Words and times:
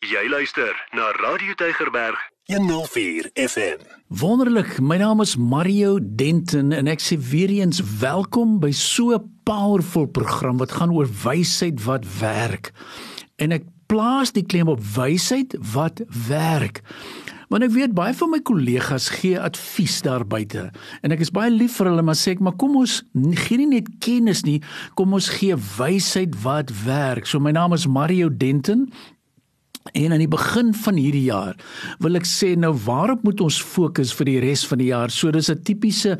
Jy 0.00 0.30
luister 0.32 0.72
na 0.96 1.10
Radio 1.20 1.52
Tygerberg 1.60 2.16
104 2.48 3.26
FM. 3.36 3.82
Wonderlik, 4.08 4.78
my 4.80 4.96
naam 4.96 5.20
is 5.20 5.34
Mario 5.36 5.98
Denton 6.00 6.72
en 6.72 6.88
ek 6.88 7.04
sê 7.04 7.18
weer 7.20 7.52
eens 7.52 7.82
welkom 8.00 8.54
by 8.62 8.70
so 8.72 9.12
'n 9.12 9.28
powerful 9.44 10.08
program 10.08 10.56
wat 10.56 10.72
gaan 10.72 10.96
oor 10.96 11.04
wysheid 11.04 11.84
wat 11.84 12.08
werk. 12.16 12.72
En 13.36 13.52
ek 13.52 13.68
plaas 13.92 14.32
die 14.32 14.42
klem 14.42 14.72
op 14.72 14.80
wysheid 14.80 15.52
wat 15.74 16.00
werk. 16.28 16.80
Want 17.52 17.68
ek 17.68 17.76
weet 17.76 17.92
baie 17.92 18.14
van 18.14 18.30
my 18.30 18.40
kollegas 18.40 19.12
gee 19.20 19.36
advies 19.36 20.00
daar 20.00 20.24
buite 20.24 20.70
en 21.02 21.12
ek 21.12 21.20
is 21.20 21.30
baie 21.30 21.50
lief 21.52 21.76
vir 21.76 21.92
hulle 21.92 22.02
maar 22.02 22.16
sê 22.16 22.32
ek 22.32 22.40
maar 22.40 22.56
kom 22.56 22.76
ons 22.76 23.02
gee 23.12 23.58
nie 23.58 23.68
net 23.68 23.88
kennis 24.00 24.44
nie, 24.48 24.62
kom 24.96 25.12
ons 25.12 25.28
gee 25.28 25.52
wysheid 25.76 26.40
wat 26.42 26.72
werk. 26.86 27.26
So 27.26 27.38
my 27.38 27.52
naam 27.52 27.74
is 27.76 27.86
Mario 27.86 28.30
Denton 28.30 28.88
En 29.92 30.12
aan 30.12 30.22
die 30.22 30.30
begin 30.30 30.74
van 30.74 30.94
hierdie 30.94 31.26
jaar 31.28 31.56
wil 31.98 32.16
ek 32.16 32.26
sê 32.28 32.54
nou 32.58 32.72
waarop 32.84 33.22
moet 33.26 33.40
ons 33.40 33.60
fokus 33.62 34.12
vir 34.14 34.26
die 34.30 34.40
res 34.40 34.64
van 34.66 34.78
die 34.78 34.90
jaar? 34.90 35.10
So 35.10 35.30
dis 35.30 35.50
'n 35.50 35.62
tipiese 35.62 36.18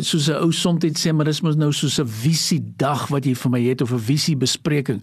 soos 0.00 0.28
'n 0.28 0.42
ou 0.42 0.52
soms 0.52 0.80
sê 0.80 1.12
maar 1.12 1.26
dis 1.26 1.42
mos 1.42 1.56
nou 1.56 1.72
soos 1.72 1.98
'n 2.00 2.06
visie 2.06 2.62
dag 2.76 3.08
wat 3.08 3.24
jy 3.24 3.34
vir 3.34 3.50
my 3.50 3.60
het 3.60 3.82
of 3.82 3.92
'n 3.92 3.98
visie 3.98 4.36
bespreking. 4.36 5.02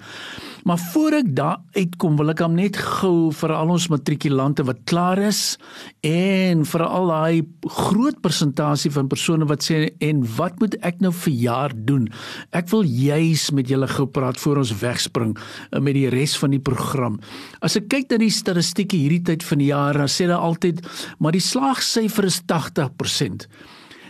Maar 0.67 0.77
voor 0.77 1.15
ek 1.21 1.27
daar 1.31 1.61
uitkom 1.77 2.17
wil 2.19 2.33
ek 2.33 2.41
hom 2.43 2.57
net 2.57 2.75
gou 2.75 3.29
vir 3.31 3.53
al 3.55 3.69
ons 3.71 3.85
matrikulante 3.87 4.65
wat 4.67 4.81
klaar 4.89 5.21
is 5.23 5.55
en 6.03 6.65
vir 6.67 6.83
al 6.83 7.07
daai 7.07 7.37
groot 7.77 8.17
persentasie 8.19 8.91
van 8.91 9.07
persone 9.07 9.47
wat 9.47 9.63
sê 9.63 9.77
en 10.03 10.25
wat 10.35 10.59
moet 10.59 10.75
ek 10.89 10.99
nou 11.05 11.13
vir 11.21 11.37
jaar 11.39 11.75
doen? 11.87 12.09
Ek 12.51 12.67
wil 12.73 12.83
juis 12.83 13.47
met 13.55 13.71
julle 13.71 13.87
gou 13.93 14.09
praat 14.11 14.41
voor 14.43 14.59
ons 14.65 14.75
wegspring 14.81 15.37
eh, 15.37 15.79
met 15.79 15.95
die 15.95 16.09
res 16.11 16.35
van 16.41 16.51
die 16.51 16.59
program. 16.59 17.15
As 17.63 17.79
ek 17.79 17.87
kyk 17.95 18.11
na 18.11 18.19
die 18.25 18.33
statistieke 18.33 18.99
hierdie 18.99 19.23
tyd 19.31 19.47
van 19.47 19.63
die 19.63 19.71
jaar, 19.71 19.95
dan 19.95 20.11
sê 20.11 20.27
hulle 20.27 20.35
altyd, 20.49 20.83
maar 21.23 21.31
die 21.31 21.47
slaagsyfer 21.47 22.27
is 22.27 22.43
80%. 22.43 23.47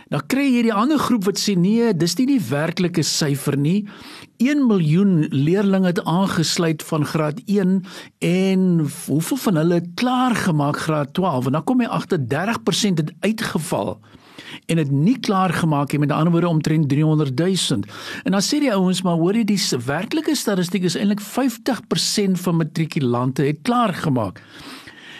Nou 0.08 0.20
kry 0.24 0.46
jy 0.46 0.52
hierdie 0.56 0.72
ander 0.72 1.00
groep 1.00 1.26
wat 1.28 1.40
sê 1.40 1.52
nee, 1.58 1.90
dis 1.92 2.16
nie 2.16 2.26
die 2.30 2.42
werklike 2.48 3.04
syfer 3.04 3.58
nie. 3.60 3.82
1 4.40 4.62
miljoen 4.68 5.26
leerders 5.34 5.90
het 5.90 6.00
aangesluit 6.08 6.84
van 6.88 7.04
graad 7.04 7.42
1 7.44 7.82
en 8.24 8.62
hoeveel 9.06 9.40
van 9.44 9.60
hulle 9.60 9.80
het 9.82 9.90
klaar 10.00 10.36
gemaak 10.46 10.80
graad 10.86 11.12
12? 11.18 11.50
En 11.50 11.58
dan 11.58 11.66
kom 11.68 11.82
jy 11.84 11.90
agter 11.92 12.22
30% 12.24 13.02
het 13.02 13.12
uitgeval 13.20 13.98
en 14.66 14.76
dit 14.80 14.90
nie 14.90 15.16
klaar 15.20 15.52
gemaak 15.52 15.92
het 15.92 16.00
met 16.00 16.12
ander 16.12 16.32
woorde 16.32 16.48
omtrent 16.48 16.88
300 16.88 17.38
000. 17.38 17.80
En 18.24 18.32
dan 18.32 18.42
sê 18.42 18.60
die 18.62 18.72
ouens 18.72 19.02
maar 19.02 19.18
hoor 19.20 19.36
jy 19.36 19.44
die 19.44 19.60
werklike 19.84 20.34
statistiek 20.34 20.86
is 20.88 20.96
eintlik 20.96 21.20
50% 21.24 22.40
van 22.44 22.60
matrikulante 22.62 23.42
het 23.42 23.60
klaar 23.62 23.94
gemaak. 23.94 24.42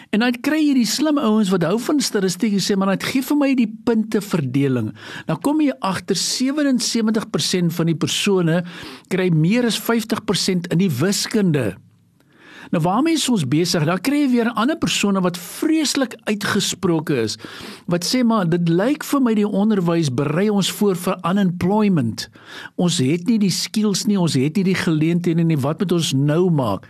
En 0.09 0.23
dan 0.23 0.37
kry 0.41 0.57
jy 0.63 0.73
die 0.79 0.89
slim 0.89 1.19
ouens 1.21 1.51
wat 1.53 1.67
hou 1.67 1.75
van 1.85 1.99
statistiek 2.01 2.55
sê 2.63 2.77
maar 2.79 2.89
net 2.95 3.05
gee 3.05 3.21
vir 3.25 3.37
my 3.37 3.49
die 3.57 3.69
punte 3.85 4.21
verdeling. 4.25 4.89
Nou 5.27 5.37
kom 5.45 5.61
jy 5.61 5.75
agter 5.85 6.17
77% 6.17 7.75
van 7.75 7.91
die 7.91 7.97
persone 7.97 8.63
kry 9.13 9.29
meer 9.29 9.69
as 9.69 9.77
50% 9.77 10.71
in 10.73 10.81
die 10.81 10.89
wiskunde. 10.89 11.75
Nou 12.73 12.81
waarmee 12.85 13.17
is 13.17 13.29
ons 13.29 13.45
besig? 13.49 13.85
Daar 13.85 14.01
kry 14.01 14.23
jy 14.23 14.31
weer 14.33 14.49
ander 14.53 14.77
persone 14.81 15.21
wat 15.25 15.37
vreeslik 15.41 16.17
uitgesproke 16.29 17.21
is. 17.27 17.37
Wat 17.89 18.05
sê 18.05 18.23
maar 18.25 18.49
dit 18.49 18.69
lyk 18.69 19.05
vir 19.05 19.23
my 19.25 19.33
die 19.37 19.47
onderwys 19.47 20.09
berei 20.13 20.49
ons 20.49 20.69
voor 20.81 20.97
vir 20.97 21.17
unemployment. 21.21 22.27
Ons 22.81 22.99
het 23.01 23.29
nie 23.29 23.39
die 23.41 23.53
skills 23.53 24.05
nie, 24.09 24.19
ons 24.21 24.37
het 24.37 24.57
nie 24.57 24.67
die 24.69 24.77
geleenthede 24.77 25.45
nie. 25.45 25.57
Wat 25.61 25.81
moet 25.81 25.97
ons 25.97 26.13
nou 26.17 26.43
maak? 26.53 26.89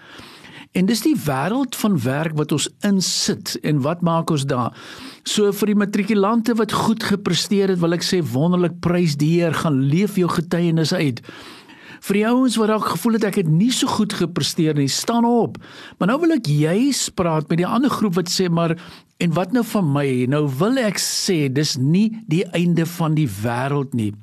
En 0.78 0.86
dis 0.86 1.02
die 1.02 1.16
wêreld 1.18 1.74
van 1.82 1.96
werk 2.04 2.36
wat 2.38 2.52
ons 2.54 2.68
insit 2.86 3.56
en 3.66 3.80
wat 3.82 4.04
maak 4.06 4.30
ons 4.30 4.46
daar? 4.46 4.76
So 5.26 5.50
vir 5.62 5.72
die 5.72 5.80
matrikulante 5.82 6.54
wat 6.60 6.76
goed 6.86 7.04
gepresteer 7.10 7.74
het, 7.74 7.82
wil 7.82 7.98
ek 7.98 8.06
sê 8.06 8.22
wonderlik 8.22 8.78
prys 8.84 9.18
die 9.18 9.40
Heer, 9.40 9.58
gaan 9.64 9.82
leef 9.90 10.20
jou 10.22 10.30
getuienis 10.30 10.94
uit. 10.94 11.24
Vir 12.06 12.16
die 12.16 12.28
ouens 12.30 12.56
wat 12.62 12.70
dalk 12.72 12.86
gevoel 12.94 13.18
het 13.18 13.26
ek 13.28 13.42
het 13.42 13.50
nie 13.52 13.72
so 13.76 13.90
goed 13.92 14.14
gepresteer 14.16 14.78
nie, 14.78 14.88
staan 14.88 15.26
op. 15.28 15.58
Maar 15.98 16.14
nou 16.14 16.20
wil 16.22 16.38
ek 16.38 16.48
juis 16.48 17.08
praat 17.18 17.50
met 17.50 17.64
die 17.64 17.68
ander 17.68 17.92
groep 17.92 18.16
wat 18.22 18.32
sê 18.32 18.48
maar 18.48 18.78
en 19.20 19.36
wat 19.36 19.52
nou 19.58 19.66
van 19.74 19.90
my? 19.98 20.08
Nou 20.32 20.46
wil 20.62 20.78
ek 20.80 21.02
sê 21.02 21.48
dis 21.52 21.76
nie 21.82 22.12
die 22.30 22.46
einde 22.54 22.86
van 22.88 23.18
die 23.18 23.28
wêreld 23.42 23.98
nie. 23.98 24.14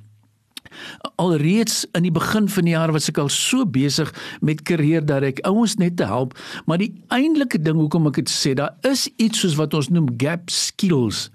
Alreeds 1.17 1.85
in 1.97 2.07
die 2.07 2.15
begin 2.15 2.49
van 2.49 2.65
die 2.69 2.75
jaar 2.75 2.93
was 2.93 3.09
ek 3.09 3.19
al 3.23 3.31
so 3.33 3.67
besig 3.67 4.13
met 4.41 4.63
karier 4.69 5.05
dat 5.05 5.23
ek 5.27 5.43
ouens 5.49 5.77
net 5.81 5.97
te 5.97 6.09
help, 6.09 6.37
maar 6.67 6.79
die 6.83 6.93
eintlike 7.15 7.61
ding 7.63 7.79
hoekom 7.81 8.07
ek 8.11 8.21
dit 8.23 8.33
sê, 8.33 8.55
daar 8.59 8.75
is 8.87 9.07
iets 9.17 9.41
soos 9.45 9.57
wat 9.61 9.75
ons 9.75 9.91
noem 9.93 10.11
gap 10.21 10.51
skills. 10.53 11.29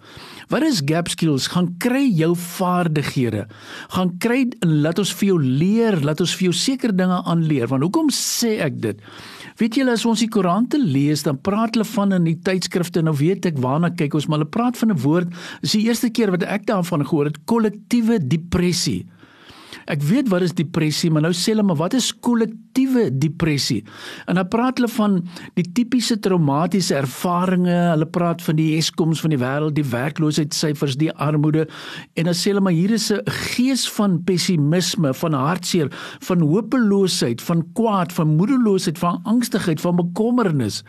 Wat 0.52 0.66
is 0.68 0.82
gap 0.84 1.08
skills? 1.08 1.48
Gaan 1.54 1.70
kry 1.80 2.04
jou 2.12 2.34
vaardighede. 2.36 3.46
Gaan 3.94 4.18
kry 4.20 4.44
laat 4.66 5.00
ons 5.00 5.14
vir 5.22 5.30
jou 5.30 5.38
leer, 5.40 6.02
laat 6.04 6.20
ons 6.24 6.34
vir 6.36 6.50
jou 6.50 6.56
seker 6.56 6.92
dinge 6.96 7.22
aanleer. 7.24 7.70
Want 7.72 7.86
hoekom 7.88 8.12
sê 8.12 8.58
ek 8.66 8.82
dit? 8.84 9.00
Weet 9.62 9.78
julle 9.80 9.96
as 9.96 10.04
ons 10.08 10.20
die 10.24 10.30
koerante 10.32 10.80
lees, 10.82 11.24
dan 11.24 11.40
praat 11.40 11.78
hulle 11.78 11.88
van 11.88 12.18
in 12.18 12.28
die 12.28 12.38
tydskrifte 12.44 13.04
nou 13.06 13.16
weet 13.16 13.48
ek 13.52 13.62
waarna 13.64 13.92
kyk 13.96 14.18
ons, 14.18 14.28
maar 14.28 14.42
hulle 14.42 14.52
praat 14.52 14.78
van 14.78 14.92
'n 14.92 15.02
woord. 15.06 15.30
Dis 15.62 15.78
die 15.78 15.88
eerste 15.88 16.10
keer 16.10 16.32
wat 16.32 16.44
ek 16.44 16.66
daarvan 16.68 17.06
gehoor 17.06 17.32
het, 17.32 17.40
kollektiewe 17.46 18.20
depressie. 18.20 19.06
Ek 19.90 20.04
weet 20.06 20.30
wat 20.30 20.46
is 20.46 20.54
depressie, 20.54 21.10
maar 21.12 21.26
nou 21.26 21.34
sê 21.34 21.54
hulle 21.54 21.66
maar 21.66 21.80
wat 21.80 21.96
is 21.98 22.12
kollektiewe 22.24 23.10
depressie? 23.18 23.82
En 24.30 24.36
dan 24.36 24.48
praat 24.52 24.78
hulle 24.78 24.92
van 24.92 25.18
die 25.58 25.66
tipiese 25.74 26.20
traumatiese 26.20 26.96
ervarings, 27.00 27.70
hulle 27.70 28.06
praat 28.06 28.44
van 28.46 28.60
die 28.60 28.76
Eskoms 28.78 29.22
van 29.24 29.34
die 29.34 29.42
wêreld, 29.42 29.76
die 29.76 29.88
werkloosheidssyfers, 29.88 30.98
die 31.02 31.12
armoede 31.14 31.68
en 32.16 32.30
dan 32.30 32.38
sê 32.38 32.52
hulle 32.52 32.64
maar 32.64 32.78
hier 32.78 32.92
is 32.92 33.12
'n 33.12 33.22
gees 33.56 33.90
van 33.90 34.22
pessimisme, 34.24 35.14
van 35.14 35.34
hartseer, 35.34 35.88
van 36.20 36.42
hopeloosheid, 36.42 37.42
van 37.42 37.66
kwaad, 37.74 38.14
van 38.14 38.36
moedeloosheid, 38.36 38.98
van 38.98 39.20
angstigheid, 39.24 39.82
van 39.82 39.96
bekommernis. 39.96 40.84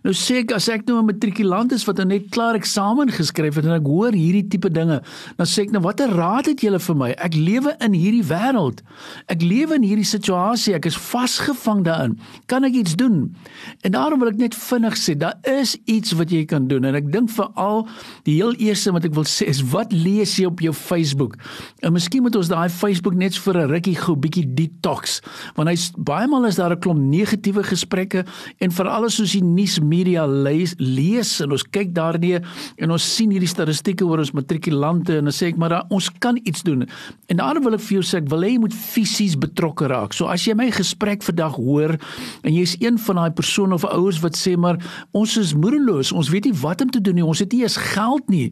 Nou 0.00 0.14
sê 0.16 0.38
ek 0.40 0.54
as 0.56 0.64
ek 0.72 0.86
nou 0.88 0.96
'n 0.96 1.10
matrikulant 1.12 1.72
is 1.72 1.84
wat 1.84 1.98
nou 2.00 2.06
net 2.08 2.30
klaar 2.32 2.56
eksamen 2.56 3.10
geskryf 3.12 3.56
het 3.56 3.66
en 3.66 3.76
ek 3.76 3.84
hoor 3.84 4.12
hierdie 4.16 4.48
tipe 4.48 4.70
dinge, 4.72 5.02
dan 5.36 5.46
sê 5.46 5.68
ek 5.68 5.72
nou 5.72 5.82
watter 5.82 6.08
raad 6.08 6.46
het 6.46 6.60
julle 6.60 6.78
vir 6.80 6.96
my? 6.96 7.10
Ek 7.18 7.34
lewe 7.34 7.76
in 7.80 7.92
hierdie 7.92 8.24
wêreld. 8.24 8.80
Ek 9.28 9.42
lewe 9.42 9.74
in 9.74 9.82
hierdie 9.82 10.08
situasie. 10.08 10.74
Ek 10.74 10.86
is 10.86 10.96
vasgevang 10.96 11.84
daarin. 11.84 12.18
Kan 12.46 12.64
ek 12.64 12.72
iets 12.72 12.96
doen? 12.96 13.36
En 13.84 13.92
daarom 13.92 14.20
wil 14.20 14.28
ek 14.28 14.38
net 14.38 14.54
vinnig 14.54 14.96
sê, 14.96 15.14
daar 15.18 15.36
is 15.44 15.76
iets 15.84 16.12
wat 16.12 16.30
jy 16.30 16.46
kan 16.46 16.66
doen 16.66 16.84
en 16.84 16.94
ek 16.94 17.12
dink 17.12 17.28
veral 17.30 17.86
die 18.24 18.36
heel 18.40 18.54
eerste 18.54 18.92
wat 18.92 19.04
ek 19.04 19.14
wil 19.14 19.24
sê 19.24 19.48
is 19.48 19.60
wat 19.70 19.92
lees 19.92 20.38
jy 20.38 20.46
op 20.46 20.60
jou 20.60 20.72
Facebook? 20.72 21.36
En 21.82 21.92
miskien 21.92 22.22
moet 22.22 22.36
ons 22.36 22.48
daai 22.48 22.70
Facebook 22.70 23.14
net 23.14 23.36
vir 23.36 23.54
'n 23.54 23.68
rukkie 23.68 23.96
gou 23.96 24.16
bietjie 24.16 24.54
detox, 24.54 25.20
want 25.56 25.68
hy's 25.68 25.92
baie 25.98 26.26
maal 26.26 26.46
is 26.46 26.56
daar 26.56 26.72
'n 26.72 26.80
klomp 26.80 27.00
negatiewe 27.00 27.62
gesprekke 27.62 28.24
en 28.60 28.70
veral 28.70 29.04
as 29.04 29.20
ons 29.20 29.32
die 29.32 29.44
nuus 29.44 29.78
media 29.90 30.26
lees, 30.30 30.76
lees 30.78 31.32
en 31.44 31.54
ons 31.56 31.64
kyk 31.74 31.92
daarin 31.96 32.46
en 32.80 32.94
ons 32.94 33.06
sien 33.16 33.30
hierdie 33.32 33.50
statistieke 33.50 34.06
oor 34.06 34.22
ons 34.22 34.32
matrikulante 34.36 35.18
en 35.18 35.28
dan 35.28 35.34
sê 35.34 35.50
ek 35.50 35.58
maar 35.60 35.74
da, 35.74 35.80
ons 35.94 36.10
kan 36.22 36.38
iets 36.44 36.64
doen. 36.66 36.86
En 37.32 37.40
daarom 37.40 37.66
wil 37.66 37.78
ek 37.78 37.84
vir 37.88 37.98
jou 37.98 38.04
sê 38.06 38.20
ek 38.20 38.30
wil 38.32 38.46
hê 38.46 38.54
jy 38.54 38.62
moet 38.62 38.76
fisies 38.76 39.36
betrokke 39.40 39.90
raak. 39.90 40.14
So 40.16 40.30
as 40.30 40.46
jy 40.46 40.54
my 40.58 40.70
gesprek 40.74 41.24
vandag 41.26 41.58
hoor 41.58 41.96
en 41.96 42.54
jy's 42.54 42.76
een 42.80 43.00
van 43.08 43.22
daai 43.22 43.34
persone 43.36 43.76
of 43.76 43.88
ouers 43.88 44.22
wat 44.24 44.38
sê 44.38 44.56
maar 44.60 44.80
ons 45.16 45.36
is 45.40 45.54
moedeloos, 45.56 46.14
ons 46.16 46.30
weet 46.32 46.50
nie 46.50 46.56
wat 46.62 46.84
om 46.84 46.94
te 46.94 47.02
doen 47.02 47.20
nie, 47.20 47.26
ons 47.26 47.42
het 47.42 47.52
nie 47.52 47.64
eens 47.66 47.78
geld 47.90 48.30
nie. 48.32 48.48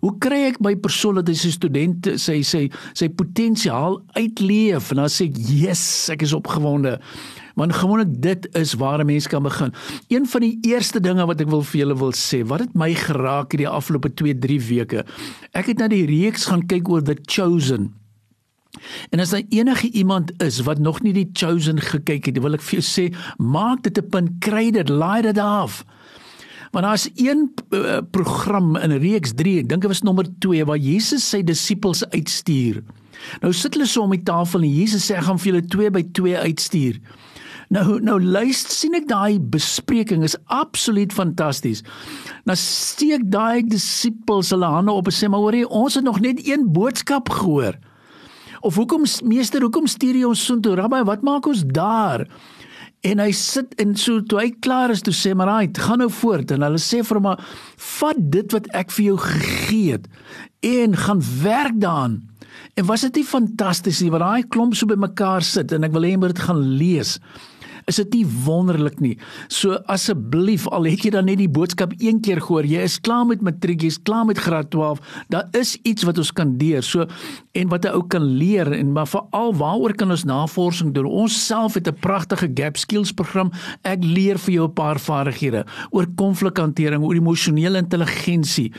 Hoe 0.00 0.14
kry 0.22 0.46
ek 0.48 0.60
my 0.64 0.72
persoon 0.80 1.18
dat 1.20 1.28
hy 1.28 1.36
sy 1.36 1.52
student 1.52 2.08
sy 2.22 2.38
sy 2.46 2.64
sy 2.96 3.10
potensiaal 3.12 3.98
uitleef 4.16 4.94
en 4.94 5.02
dan 5.02 5.12
sê 5.12 5.28
ek, 5.28 5.36
"Yes, 5.36 6.08
ek 6.08 6.22
is 6.22 6.32
opgewonde." 6.32 6.98
Want 7.54 7.74
gewoonlik 7.74 8.22
dit 8.22 8.48
is 8.56 8.74
waar 8.74 9.00
'n 9.00 9.06
mens 9.06 9.26
kan 9.26 9.42
begin. 9.42 9.72
Een 10.08 10.26
van 10.26 10.40
die 10.40 10.58
eerste 10.60 11.00
dinge 11.00 11.26
wat 11.26 11.40
ek 11.40 11.48
wil 11.48 11.62
vir 11.62 11.80
julle 11.80 11.96
wil 11.96 12.12
sê, 12.12 12.46
wat 12.46 12.60
het 12.60 12.74
my 12.74 12.94
geraak 12.94 13.52
hierdie 13.52 13.68
afgelope 13.68 14.10
2-3 14.14 14.60
weke. 14.68 15.04
Ek 15.52 15.66
het 15.66 15.78
na 15.78 15.88
die 15.88 16.06
reeks 16.06 16.46
gaan 16.46 16.66
kyk 16.66 16.88
oor 16.88 17.02
The 17.02 17.16
Chosen. 17.22 17.94
En 19.10 19.20
as 19.20 19.30
daar 19.30 19.42
enige 19.48 19.90
iemand 19.90 20.42
is 20.42 20.60
wat 20.60 20.78
nog 20.78 21.02
nie 21.02 21.12
die 21.12 21.30
Chosen 21.32 21.80
gekyk 21.80 22.26
het, 22.26 22.38
wil 22.38 22.54
ek 22.54 22.62
vir 22.62 22.78
jou 22.78 22.86
sê, 22.86 23.16
maak 23.36 23.82
dit 23.82 23.98
'n 23.98 24.08
punt, 24.08 24.30
kry 24.38 24.70
dit, 24.70 24.88
laai 24.88 25.22
dit 25.22 25.38
af. 25.38 25.84
Want 26.70 26.84
daar's 26.84 27.10
een 27.14 27.50
uh, 27.70 27.98
program 28.10 28.76
in 28.76 28.92
reeks 29.02 29.32
3, 29.34 29.58
ek 29.58 29.68
dink 29.68 29.82
dit 29.82 29.90
was 29.90 30.02
nommer 30.02 30.26
2 30.38 30.64
waar 30.64 30.78
Jesus 30.78 31.28
sy 31.28 31.42
disippels 31.42 32.04
uitstuur. 32.10 32.82
Nou 33.42 33.52
sit 33.52 33.74
hulle 33.74 33.88
so 33.90 34.02
om 34.02 34.14
die 34.14 34.22
tafel 34.22 34.62
en 34.62 34.74
Jesus 34.74 35.08
sê 35.10 35.18
ek 35.18 35.26
gaan 35.26 35.38
vir 35.38 35.52
julle 35.52 35.66
2 35.66 35.90
by 35.90 36.02
2 36.12 36.36
uitstuur. 36.46 37.00
Nou 37.70 38.00
nou 38.02 38.16
luister 38.18 38.74
sien 38.74 38.96
ek 38.98 39.04
daai 39.06 39.38
bespreking 39.52 40.24
is 40.26 40.34
absoluut 40.50 41.12
fantasties. 41.14 41.84
Nou 42.42 42.56
steek 42.58 43.28
daai 43.30 43.62
disippels 43.62 44.48
hulle 44.50 44.66
hande 44.66 44.90
op 44.90 45.06
en 45.06 45.14
sê 45.14 45.28
maar 45.30 45.44
hoorie 45.44 45.68
ons 45.68 45.94
het 45.94 46.02
nog 46.02 46.18
net 46.24 46.40
een 46.42 46.64
boodskap 46.74 47.30
gehoor. 47.30 47.78
Of 48.66 48.74
hoekom 48.74 49.06
meester 49.22 49.62
hoekom 49.62 49.86
stuur 49.86 50.18
jy 50.18 50.24
ons 50.26 50.42
soontoe 50.48 50.74
rabbi 50.80 51.04
wat 51.06 51.22
maak 51.22 51.46
ons 51.46 51.62
daar? 51.62 52.24
En 53.06 53.22
hy 53.22 53.28
sit 53.38 53.78
en 53.78 53.94
so 53.94 54.18
toe 54.18 54.40
hy 54.42 54.48
klaar 54.66 54.90
is 54.90 55.04
toe 55.06 55.14
sê 55.14 55.36
maar 55.38 55.52
hy 55.54 55.70
gaan 55.78 56.02
nou 56.02 56.10
voort 56.10 56.50
en 56.50 56.66
hulle 56.66 56.82
sê 56.82 57.04
vir 57.06 57.20
hom 57.20 57.28
maar 57.28 57.46
vat 58.00 58.24
dit 58.34 58.56
wat 58.56 58.66
ek 58.82 58.90
vir 58.96 59.12
jou 59.12 59.16
gegee 59.28 59.94
het 59.94 60.10
en 60.66 60.98
gaan 61.06 61.22
werk 61.44 61.78
daaraan. 61.78 62.18
En 62.74 62.90
was 62.90 63.06
dit 63.06 63.22
nie 63.22 63.26
fantasties 63.30 64.02
nie 64.02 64.10
wat 64.10 64.26
daai 64.26 64.50
klomp 64.50 64.74
so 64.74 64.90
bymekaar 64.90 65.46
sit 65.46 65.70
en 65.70 65.86
ek 65.86 65.94
wil 65.94 66.08
hê 66.08 66.16
jy 66.16 66.20
moet 66.26 66.34
dit 66.34 66.44
gaan 66.50 66.66
lees 66.82 67.14
is 67.90 67.98
dit 68.02 68.20
nie 68.20 68.24
wonderlik 68.46 69.00
nie. 69.02 69.16
So 69.52 69.78
asseblief 69.90 70.66
al 70.70 70.88
het 70.90 71.04
jy 71.04 71.12
dan 71.14 71.28
net 71.30 71.40
die 71.42 71.50
boodskap 71.50 71.94
een 71.98 72.20
keer 72.24 72.40
gehoor, 72.44 72.68
jy 72.68 72.84
is 72.86 72.98
klaar 73.02 73.26
met 73.28 73.42
matriek, 73.44 73.82
jy's 73.86 73.98
klaar 74.06 74.26
met 74.28 74.40
graad 74.40 74.70
12, 74.74 75.02
daar 75.32 75.48
is 75.58 75.76
iets 75.88 76.06
wat 76.08 76.20
ons 76.22 76.32
kan 76.36 76.54
leer. 76.60 76.84
So 76.86 77.06
en 77.52 77.68
wat 77.68 77.84
'n 77.84 77.94
ou 77.94 78.02
kan 78.06 78.22
leer 78.22 78.72
en 78.72 78.92
maar 78.92 79.06
veral 79.06 79.54
waaroor 79.54 79.94
kan 79.94 80.10
ons 80.10 80.24
navorsing 80.24 80.94
doen? 80.94 81.04
Ons 81.04 81.46
self 81.46 81.74
het 81.74 81.88
'n 81.88 81.98
pragtige 82.00 82.50
gap 82.54 82.76
skills 82.76 83.12
program. 83.12 83.50
Ek 83.82 84.04
leer 84.04 84.38
vir 84.38 84.54
jou 84.54 84.68
'n 84.68 84.72
paar 84.72 84.98
vaardighede 84.98 85.64
oor 85.90 86.06
konflikhantering, 86.14 87.02
oor 87.02 87.14
emosionele 87.14 87.78
intelligensie. 87.78 88.72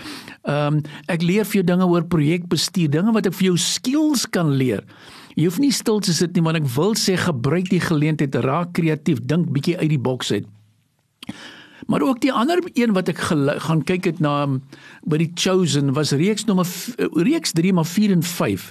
Ehm 0.43 0.73
um, 0.73 0.81
ek 1.07 1.21
leer 1.21 1.45
vir 1.45 1.61
jou 1.61 1.63
dinge 1.63 1.85
oor 1.85 2.03
projekbestuur, 2.03 2.89
dinge 2.89 3.11
wat 3.11 3.25
ek 3.25 3.33
vir 3.33 3.45
jou 3.45 3.57
skills 3.57 4.29
kan 4.29 4.49
leer. 4.49 4.83
Jy 5.35 5.47
hoef 5.47 5.59
nie 5.63 5.71
stil 5.71 6.01
te 6.03 6.13
sit 6.13 6.35
nie, 6.35 6.43
want 6.43 6.59
ek 6.59 6.67
wil 6.75 6.95
sê 6.99 7.15
gebruik 7.19 7.69
die 7.71 7.81
geleentheid, 7.83 8.35
raak 8.43 8.73
kreatief, 8.77 9.21
dink 9.27 9.51
bietjie 9.55 9.77
uit 9.79 9.91
die 9.93 10.01
boks 10.01 10.31
uit. 10.35 10.47
Maar 11.87 12.01
ook 12.05 12.21
die 12.21 12.33
ander 12.33 12.61
een 12.73 12.93
wat 12.93 13.09
ek 13.11 13.19
gaan 13.19 13.81
kyk 13.87 14.05
het 14.11 14.19
na 14.23 14.43
um, 14.45 14.59
by 15.07 15.17
die 15.21 15.31
Chosen 15.35 15.93
was 15.97 16.13
reeks 16.15 16.45
nommer 16.45 16.67
reeks 17.25 17.55
3 17.57 17.73
maar 17.73 17.89
4 17.89 18.13
en 18.15 18.23
5. 18.23 18.67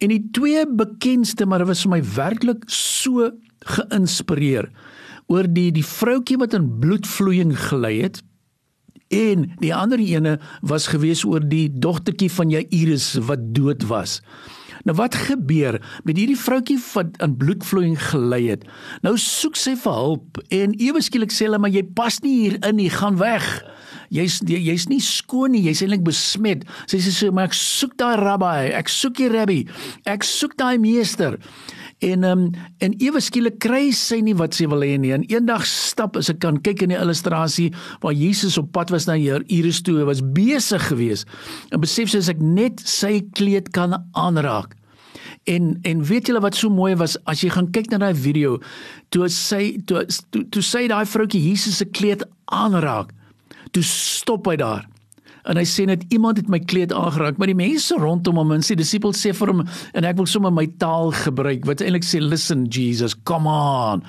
En 0.00 0.08
die 0.08 0.22
twee 0.32 0.64
bekendste 0.66 1.46
maar 1.46 1.66
was 1.68 1.84
vir 1.84 1.94
my 1.96 2.00
werklik 2.16 2.64
so 2.72 3.30
geïnspireer 3.76 4.70
oor 5.30 5.46
die 5.46 5.68
die 5.74 5.86
vroutjie 5.86 6.40
wat 6.40 6.56
in 6.56 6.70
bloedvloeiing 6.82 7.52
gelei 7.68 8.00
het 8.00 8.22
en 9.14 9.50
die 9.60 9.74
ander 9.74 10.00
ene 10.00 10.38
was 10.62 10.88
gewees 10.90 11.24
oor 11.26 11.44
die 11.44 11.68
dogtertjie 11.70 12.30
van 12.30 12.50
Jairus 12.54 13.12
wat 13.26 13.42
dood 13.54 13.86
was. 13.90 14.20
Nou 14.88 14.96
wat 14.96 15.16
gebeur 15.28 15.78
met 16.06 16.16
hierdie 16.16 16.38
vroutjie 16.38 16.78
wat 16.92 17.18
aan 17.20 17.36
bloedvloeiing 17.40 17.98
gelei 18.10 18.42
het? 18.48 18.64
Nou 19.04 19.16
soek 19.20 19.58
sy 19.60 19.76
vir 19.80 19.98
hulp 19.98 20.40
en 20.48 20.76
ewe 20.80 21.02
skielik 21.04 21.34
sê 21.34 21.48
hulle 21.48 21.60
maar 21.60 21.74
jy 21.74 21.84
pas 21.96 22.20
nie 22.24 22.36
hier 22.42 22.58
in 22.66 22.78
nie, 22.80 22.90
gaan 22.92 23.18
weg. 23.20 23.46
Jy's 24.10 24.40
jy's 24.48 24.88
nie 24.90 25.02
skoon 25.04 25.54
nie, 25.54 25.62
jy's 25.68 25.84
eintlik 25.84 26.02
besmet. 26.06 26.64
Sy 26.90 26.98
sê 27.02 27.12
so 27.14 27.34
maar 27.34 27.50
ek 27.50 27.58
soek 27.58 27.94
daai 28.00 28.16
rabbi, 28.18 28.70
ek 28.74 28.90
soek 28.90 29.18
die 29.20 29.30
rabbi, 29.30 29.60
ek 30.10 30.26
soek 30.26 30.56
daai 30.58 30.80
meester. 30.82 31.38
En 32.00 32.24
um, 32.24 32.46
en 32.80 32.94
ewe 33.04 33.20
skielik 33.20 33.58
kry 33.60 33.90
sy 33.92 34.22
nie 34.24 34.34
wat 34.38 34.56
sy 34.56 34.64
wil 34.72 34.80
hê 34.84 34.94
nie. 35.00 35.12
En 35.12 35.24
eendag 35.28 35.66
stap 35.68 36.16
as 36.16 36.30
ek 36.32 36.40
kan 36.40 36.56
kyk 36.64 36.86
in 36.86 36.94
die 36.94 37.00
illustrasie 37.00 37.68
waar 38.00 38.16
Jesus 38.16 38.56
op 38.60 38.70
pad 38.72 38.92
was 38.94 39.04
na 39.08 39.18
Jairus 39.20 39.82
toe, 39.84 39.98
was 40.08 40.22
besig 40.24 40.86
geweest. 40.88 41.28
En 41.68 41.82
besef 41.84 42.08
sy 42.12 42.22
as 42.24 42.30
ek 42.32 42.40
net 42.40 42.80
sy 42.88 43.18
kleed 43.36 43.68
kan 43.76 43.98
aanraak. 44.16 44.72
En 45.44 45.74
en 45.88 46.04
weet 46.08 46.30
julle 46.30 46.40
wat 46.40 46.56
so 46.56 46.72
mooi 46.72 46.94
was 47.00 47.18
as 47.28 47.44
jy 47.44 47.52
gaan 47.52 47.68
kyk 47.74 47.92
na 47.92 48.00
daai 48.00 48.16
video 48.16 48.58
toe 49.12 49.28
sy 49.32 49.76
toe 49.84 50.06
toe, 50.32 50.46
toe 50.52 50.64
sy 50.64 50.86
daai 50.88 51.04
vroutjie 51.08 51.42
Jesus 51.50 51.80
se 51.80 51.88
kleed 51.88 52.24
aanraak. 52.48 53.12
Toe 53.76 53.84
stop 53.84 54.48
hy 54.48 54.56
daar 54.60 54.88
en 55.48 55.60
hy 55.60 55.64
sê 55.68 55.86
net 55.88 56.04
iemand 56.12 56.40
het 56.40 56.50
my 56.52 56.60
kleed 56.60 56.92
aangeraak. 56.92 57.38
Maar 57.38 57.52
die 57.52 57.58
mense 57.58 57.96
rondom 58.00 58.40
hom 58.40 58.52
en 58.56 58.64
sy 58.66 58.76
disippels 58.78 59.20
sê 59.22 59.32
vir 59.36 59.54
hom 59.54 59.64
en 59.66 60.08
ek 60.08 60.18
wil 60.20 60.28
sommer 60.30 60.52
my 60.54 60.66
taal 60.82 61.14
gebruik 61.22 61.64
wat 61.68 61.84
eintlik 61.84 62.06
sê 62.06 62.20
listen 62.22 62.66
Jesus 62.68 63.16
come 63.24 63.50
on. 63.50 64.04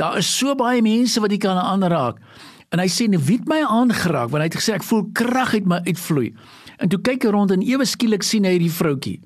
Daar 0.00 0.18
is 0.20 0.28
so 0.28 0.54
baie 0.58 0.82
mense 0.84 1.20
wat 1.22 1.32
jy 1.32 1.40
kan 1.42 1.60
aanraak. 1.60 2.20
En 2.74 2.82
hy 2.82 2.88
sê 2.90 3.06
nee 3.08 3.22
wie 3.22 3.38
het 3.38 3.48
my 3.48 3.62
aangeraak? 3.62 4.32
Want 4.32 4.42
hy 4.42 4.50
het 4.50 4.58
gesê 4.58 4.76
ek 4.76 4.86
voel 4.86 5.06
krag 5.16 5.54
uit 5.54 5.70
my 5.70 5.80
uitvloei. 5.86 6.34
En 6.82 6.92
toe 6.92 7.00
kyk 7.00 7.24
hy 7.24 7.32
rond 7.32 7.54
en 7.54 7.64
ewe 7.64 7.86
skielik 7.88 8.26
sien 8.26 8.44
hy 8.44 8.56
hierdie 8.58 8.74
vroutjie 8.74 9.20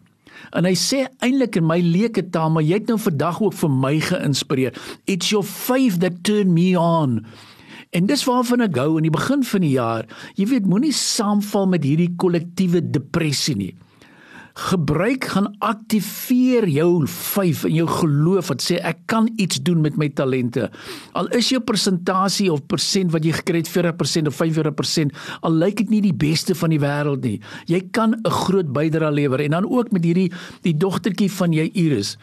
En 0.57 0.67
hy 0.67 0.73
sê 0.79 1.05
eintlik 1.23 1.59
in 1.61 1.67
my 1.69 1.79
leuke 1.85 2.25
taal, 2.35 2.51
maar 2.55 2.67
jy 2.67 2.81
het 2.81 2.91
nou 2.91 2.99
vandag 3.01 3.41
ook 3.43 3.57
vir 3.61 3.73
my 3.85 3.95
geïnspireer. 4.03 4.77
It's 5.07 5.31
your 5.31 5.47
faith 5.47 6.01
that 6.03 6.23
turned 6.27 6.55
me 6.55 6.73
on. 6.79 7.21
En 7.91 8.07
dis 8.07 8.25
waarvan 8.25 8.63
ek 8.63 8.77
gou 8.79 8.99
in 9.01 9.07
die 9.09 9.15
begin 9.15 9.43
van 9.47 9.65
die 9.67 9.75
jaar, 9.75 10.07
jy 10.39 10.47
weet, 10.53 10.67
moenie 10.71 10.95
saamval 10.95 11.67
met 11.73 11.87
hierdie 11.87 12.13
kollektiewe 12.23 12.85
depressie 12.87 13.57
nie. 13.59 13.73
Gebruik 14.61 15.25
gaan 15.31 15.49
aktiveer 15.65 16.67
jou 16.69 17.07
vyf 17.11 17.63
in 17.69 17.77
jou 17.79 17.87
geloof 17.89 18.51
wat 18.51 18.63
sê 18.63 18.79
ek 18.87 19.05
kan 19.11 19.29
iets 19.41 19.63
doen 19.67 19.81
met 19.83 19.97
my 19.99 20.11
talente. 20.15 20.69
Al 21.19 21.31
is 21.39 21.49
jou 21.51 21.63
persentasie 21.65 22.51
of 22.53 22.67
persent 22.71 23.15
wat 23.15 23.27
jy 23.27 23.35
gekry 23.41 23.63
het 23.63 23.71
40% 23.71 24.31
of 24.31 24.39
45%, 24.39 25.17
al 25.47 25.59
lyk 25.63 25.81
dit 25.83 25.95
nie 25.95 26.03
die 26.11 26.15
beste 26.15 26.55
van 26.59 26.75
die 26.75 26.83
wêreld 26.83 27.27
nie. 27.27 27.41
Jy 27.67 27.81
kan 27.91 28.15
'n 28.15 28.31
groot 28.31 28.71
bydrae 28.71 29.11
lewer 29.11 29.41
en 29.41 29.51
dan 29.51 29.67
ook 29.67 29.93
met 29.93 30.05
hierdie 30.05 30.31
die 30.63 30.75
dogtertjie 30.75 31.31
van 31.31 31.53
jy 31.53 31.71
Iris. 31.75 32.19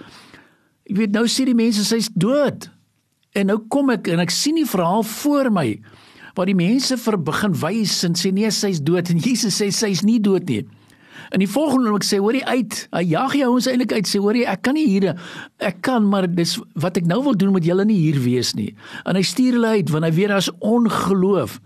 Jy 0.88 0.96
weet 0.96 1.12
nou 1.12 1.28
sê 1.28 1.46
die 1.46 1.56
mense 1.56 1.84
sy's 1.84 2.10
dood. 2.14 2.70
En 3.38 3.52
nou 3.52 3.60
kom 3.70 3.92
ek 3.94 4.10
en 4.10 4.24
ek 4.24 4.34
sien 4.34 4.58
die 4.58 4.68
verhaal 4.68 5.06
voor 5.06 5.52
my 5.54 5.70
waar 6.38 6.50
die 6.50 6.58
mense 6.58 6.94
vir 7.02 7.16
begin 7.26 7.56
wys 7.58 8.00
en 8.06 8.18
sê 8.18 8.30
nee 8.34 8.50
sy's 8.54 8.82
dood 8.86 9.10
en 9.14 9.22
Jesus 9.22 9.58
sê 9.62 9.72
sy's 9.74 10.04
nie 10.06 10.20
dood 10.24 10.50
nie. 10.50 10.64
En 11.34 11.42
die 11.42 11.50
volgende 11.50 11.90
oomblik 11.90 12.06
sê 12.08 12.22
hoorie 12.22 12.44
uit. 12.48 12.76
Hy 12.94 13.02
jag 13.10 13.34
jou 13.36 13.50
ons 13.58 13.68
eintlik 13.68 13.96
uit 13.98 14.08
sê 14.08 14.22
hoorie 14.24 14.46
ek 14.48 14.62
kan 14.68 14.78
nie 14.78 14.86
hier 14.88 15.10
ek 15.66 15.82
kan 15.86 16.06
maar 16.08 16.30
dis 16.30 16.56
wat 16.80 16.98
ek 17.02 17.10
nou 17.10 17.20
wil 17.26 17.38
doen 17.38 17.54
met 17.56 17.66
julle 17.68 17.86
nie 17.90 18.00
hier 18.06 18.22
wees 18.24 18.54
nie. 18.58 18.72
En 19.06 19.18
hy 19.18 19.26
stuur 19.26 19.58
hulle 19.60 19.76
uit 19.82 19.94
want 19.94 20.08
hy 20.08 20.14
weet 20.18 20.34
daar's 20.34 20.52
ongeloof. 20.62 21.60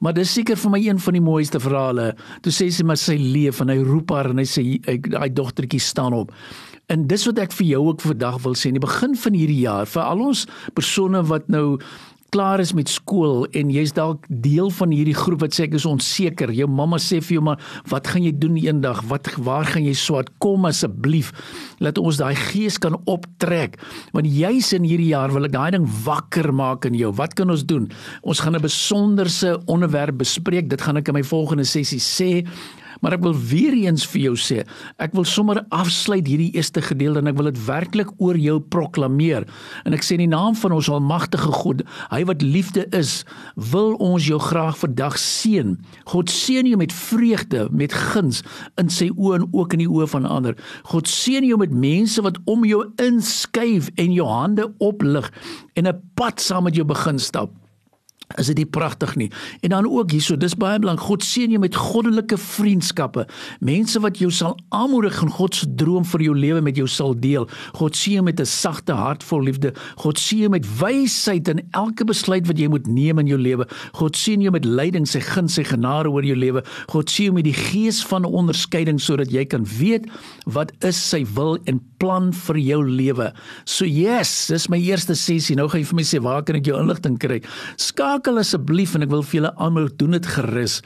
Maar 0.00 0.16
dis 0.16 0.32
seker 0.32 0.56
vir 0.56 0.72
my 0.72 0.80
een 0.80 1.00
van 1.04 1.16
die 1.16 1.24
mooiste 1.24 1.60
verhale. 1.60 2.10
Toe 2.44 2.52
sê 2.54 2.70
sy 2.72 2.86
maar 2.88 2.98
sy 3.00 3.18
leef 3.20 3.60
en 3.60 3.72
hy 3.72 3.78
roep 3.84 4.12
haar 4.14 4.30
en 4.32 4.40
hy 4.40 4.46
sê 4.48 4.64
hy 4.88 5.28
dogtertjie 5.36 5.82
staan 5.84 6.16
op. 6.16 6.32
En 6.90 7.04
dis 7.06 7.26
wat 7.28 7.38
ek 7.44 7.52
vir 7.58 7.68
jou 7.74 7.82
ook 7.90 8.00
vandag 8.02 8.40
wil 8.46 8.56
sê 8.58 8.72
in 8.72 8.78
die 8.78 8.82
begin 8.82 9.12
van 9.14 9.36
hierdie 9.36 9.60
jaar 9.62 9.90
vir 9.90 10.02
al 10.02 10.24
ons 10.30 10.46
persone 10.74 11.20
wat 11.28 11.52
nou 11.52 11.78
klaar 12.30 12.60
is 12.62 12.72
met 12.76 12.88
skool 12.90 13.44
en 13.58 13.70
jy's 13.72 13.92
dalk 13.96 14.24
deel 14.28 14.70
van 14.78 14.92
hierdie 14.94 15.16
groep 15.16 15.42
wat 15.44 15.56
sê 15.56 15.66
ek 15.66 15.76
is 15.78 15.86
onseker. 15.88 16.52
Jou 16.54 16.68
mamma 16.70 16.98
sê 17.02 17.20
vir 17.22 17.36
jou 17.38 17.44
maar 17.50 17.60
wat 17.90 18.10
gaan 18.10 18.24
jy 18.26 18.32
doen 18.38 18.56
eendag? 18.60 19.02
Wat 19.10 19.28
waar 19.42 19.68
gaan 19.68 19.86
jy 19.86 19.94
swat? 19.98 20.30
Kom 20.42 20.68
asseblief 20.68 21.32
laat 21.82 21.98
ons 21.98 22.20
daai 22.20 22.34
gees 22.38 22.78
kan 22.82 22.98
optrek. 23.10 23.78
Want 24.16 24.30
jy's 24.30 24.72
in 24.76 24.86
hierdie 24.88 25.10
jaar 25.12 25.34
wil 25.34 25.48
ek 25.48 25.54
daai 25.56 25.70
ding 25.76 25.86
wakker 26.04 26.52
maak 26.54 26.86
in 26.88 26.98
jou. 26.98 27.12
Wat 27.18 27.34
kan 27.38 27.50
ons 27.50 27.66
doen? 27.66 27.90
Ons 28.22 28.40
gaan 28.40 28.56
'n 28.56 28.62
besonderse 28.62 29.58
onderwerp 29.66 30.18
bespreek. 30.18 30.68
Dit 30.68 30.82
gaan 30.82 30.96
ek 30.96 31.08
in 31.08 31.14
my 31.14 31.24
volgende 31.24 31.64
sessie 31.64 32.00
sê. 32.00 32.46
Maar 33.00 33.16
ek 33.16 33.24
wil 33.24 33.34
weer 33.34 33.74
eens 33.76 34.04
vir 34.12 34.20
jou 34.28 34.34
sê, 34.40 34.64
ek 35.00 35.14
wil 35.16 35.24
sommer 35.28 35.62
afsluit 35.74 36.26
hierdie 36.28 36.50
eerste 36.56 36.82
gedeelte 36.84 37.22
en 37.22 37.30
ek 37.30 37.38
wil 37.38 37.48
dit 37.50 37.60
werklik 37.66 38.12
oor 38.20 38.38
jou 38.40 38.58
proklameer. 38.60 39.46
En 39.88 39.96
ek 39.96 40.04
sê 40.04 40.16
in 40.18 40.24
die 40.26 40.32
naam 40.32 40.56
van 40.60 40.74
ons 40.76 40.90
almagtige 40.92 41.52
God, 41.62 41.84
hy 42.12 42.22
wat 42.28 42.44
liefde 42.44 42.86
is, 42.96 43.20
wil 43.72 43.94
ons 44.02 44.28
jou 44.28 44.40
graag 44.42 44.78
vandag 44.80 45.16
seën. 45.20 45.76
God 46.12 46.32
seën 46.32 46.68
jou 46.68 46.80
met 46.80 46.94
vreugde, 46.94 47.66
met 47.72 47.94
guns 48.12 48.42
in 48.80 48.92
sy 48.92 49.10
oë 49.16 49.40
en 49.40 49.48
ook 49.56 49.76
in 49.76 49.84
die 49.84 49.90
oë 49.90 50.08
van 50.14 50.28
ander. 50.28 50.58
God 50.92 51.08
seën 51.10 51.46
jou 51.48 51.58
met 51.60 51.72
mense 51.72 52.20
wat 52.24 52.40
om 52.50 52.66
jou 52.68 52.84
inskuif 53.02 53.90
en 53.96 54.12
jou 54.14 54.28
hande 54.28 54.68
oplig 54.78 55.32
en 55.74 55.86
'n 55.88 56.00
pad 56.14 56.40
saam 56.40 56.64
met 56.64 56.76
jou 56.76 56.84
begin 56.84 57.18
stap 57.18 57.59
is 58.38 58.46
dit 58.46 58.62
nie 58.62 58.66
pragtig 58.66 59.16
nie. 59.18 59.30
En 59.60 59.72
dan 59.74 59.88
ook 59.88 60.10
hierso, 60.14 60.36
dis 60.38 60.54
baie 60.54 60.78
belangrik. 60.78 61.06
God 61.06 61.24
seën 61.26 61.50
jou 61.50 61.60
met 61.60 61.74
goddelike 61.76 62.38
vriendskappe. 62.38 63.26
Mense 63.64 64.00
wat 64.00 64.20
jou 64.22 64.30
sal 64.34 64.56
aanmoedig 64.68 65.18
en 65.24 65.32
God 65.34 65.54
se 65.58 65.66
droom 65.80 66.04
vir 66.12 66.24
jou 66.28 66.34
lewe 66.38 66.62
met 66.62 66.78
jou 66.78 66.86
sal 66.88 67.16
deel. 67.18 67.48
God 67.78 67.98
seën 67.98 68.20
jou 68.20 68.24
met 68.24 68.40
'n 68.40 68.46
sagte 68.46 68.92
hart 68.94 69.24
vol 69.24 69.42
liefde. 69.42 69.74
God 69.96 70.18
seën 70.18 70.46
jou 70.46 70.50
met 70.50 70.66
wysheid 70.78 71.48
in 71.48 71.60
elke 71.72 72.04
besluit 72.04 72.46
wat 72.46 72.58
jy 72.58 72.68
moet 72.68 72.86
neem 72.86 73.18
in 73.18 73.26
jou 73.26 73.38
lewe. 73.38 73.66
God 73.92 74.16
seën 74.16 74.40
jou 74.40 74.52
met 74.52 74.64
leiding, 74.64 75.06
sy 75.06 75.20
guns, 75.20 75.54
sy 75.54 75.64
genade 75.64 76.08
oor 76.08 76.24
jou 76.24 76.36
lewe. 76.36 76.62
God 76.88 77.10
seën 77.10 77.24
jou 77.24 77.34
met 77.34 77.44
die 77.44 77.52
gees 77.52 78.04
van 78.04 78.24
onderskeiding 78.24 79.00
sodat 79.00 79.30
jy 79.30 79.44
kan 79.44 79.64
weet 79.64 80.06
wat 80.46 80.72
is 80.84 80.96
sy 81.10 81.24
wil 81.34 81.58
en 81.64 81.80
plan 81.98 82.32
vir 82.32 82.56
jou 82.56 82.84
lewe. 82.84 83.32
So 83.64 83.84
yes, 83.84 84.46
dis 84.46 84.68
my 84.68 84.78
eerste 84.78 85.14
sessie. 85.14 85.56
Nou 85.56 85.68
gaan 85.68 85.80
jy 85.80 85.86
vir 85.86 85.96
my 85.96 86.02
sê 86.02 86.20
waar 86.20 86.42
kan 86.42 86.56
ek 86.56 86.66
jou 86.66 86.78
inligting 86.78 87.18
kry? 87.18 87.42
Skakel 87.76 88.19
skakel 88.20 88.40
asseblief 88.42 88.92
en 88.94 89.04
ek 89.06 89.12
wil 89.14 89.22
vir 89.24 89.38
julle 89.38 89.50
almal 89.56 89.88
doen 89.96 90.12
dit 90.12 90.26
gerus. 90.34 90.80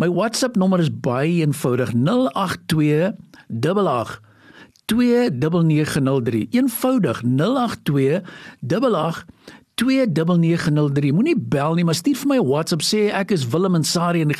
My 0.00 0.08
WhatsApp 0.08 0.56
nommer 0.56 0.80
is 0.80 0.88
baie 0.88 1.42
eenvoudig 1.44 1.92
082 1.92 3.12
88 3.52 4.20
2903 4.88 6.46
eenvoudig 6.56 7.20
082 7.26 8.22
88 8.64 9.26
2903 9.80 11.12
moenie 11.16 11.36
bel 11.36 11.76
nie 11.76 11.84
maar 11.84 11.96
stuur 11.96 12.16
vir 12.22 12.32
my 12.32 12.38
WhatsApp 12.40 12.84
sê 12.84 13.02
ek 13.16 13.34
is 13.36 13.44
Willem 13.52 13.76
en 13.76 13.84
Sari 13.84 14.24
in 14.24 14.32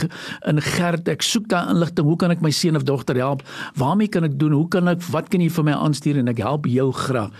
in 0.48 0.62
Gert. 0.64 1.08
Ek 1.08 1.20
soek 1.22 1.50
daai 1.52 1.74
inligting. 1.74 2.08
Hoe 2.08 2.16
kan 2.16 2.32
ek 2.32 2.40
my 2.40 2.52
seun 2.52 2.76
of 2.76 2.88
dogter 2.88 3.20
help? 3.20 3.44
Waarmee 3.76 4.08
kan 4.08 4.24
ek 4.24 4.38
doen? 4.40 4.56
Hoe 4.56 4.68
kan 4.68 4.88
ek 4.88 5.04
wat 5.12 5.28
kan 5.28 5.44
jy 5.44 5.52
vir 5.52 5.68
my 5.68 5.76
aanstuur 5.76 6.24
en 6.24 6.32
ek 6.32 6.40
help 6.40 6.70
jou 6.70 6.88
graag 7.04 7.36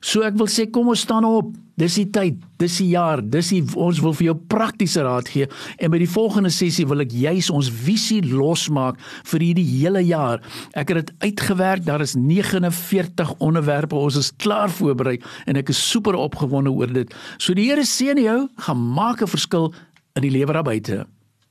So 0.00 0.24
ek 0.24 0.38
wil 0.40 0.48
sê 0.48 0.66
kom 0.72 0.88
ons 0.92 1.02
staan 1.04 1.26
op. 1.28 1.52
Dis 1.80 1.96
die 1.96 2.08
tyd, 2.12 2.40
dis 2.60 2.74
die 2.82 2.90
jaar, 2.92 3.22
dis 3.24 3.52
die 3.54 3.60
ons 3.80 4.02
wil 4.04 4.12
vir 4.16 4.26
jou 4.26 4.34
praktiese 4.52 5.00
raad 5.06 5.30
gee 5.32 5.46
en 5.80 5.92
by 5.92 6.00
die 6.02 6.10
volgende 6.12 6.50
sessie 6.52 6.84
wil 6.88 7.00
ek 7.00 7.14
juis 7.16 7.48
ons 7.52 7.70
visie 7.72 8.20
losmaak 8.26 9.00
vir 9.30 9.46
hierdie 9.46 9.64
hele 9.64 10.02
jaar. 10.04 10.44
Ek 10.76 10.92
het 10.92 11.00
dit 11.00 11.12
uitgewerk, 11.24 11.86
daar 11.88 12.04
is 12.04 12.16
49 12.18 13.32
onderwerpe. 13.40 13.96
Ons 13.96 14.20
is 14.20 14.32
klaar 14.36 14.68
voorberei 14.72 15.16
en 15.48 15.60
ek 15.60 15.72
is 15.72 15.80
super 15.80 16.18
opgewonde 16.20 16.72
oor 16.72 16.92
dit. 16.92 17.16
So 17.38 17.56
die 17.56 17.70
Here 17.70 17.86
seën 17.86 18.20
jou, 18.20 18.48
gaan 18.66 18.80
maak 18.92 19.22
'n 19.22 19.30
verskil 19.30 19.72
in 20.16 20.22
die 20.22 20.30
lewer 20.36 20.54
daar 20.54 20.68
buite. 20.68 21.06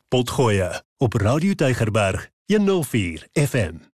Potgoeie 0.09 0.81
op 0.97 1.13
Radio 1.13 1.53
Tygerberg 1.53 2.29
104 2.45 3.27
FM. 3.33 3.88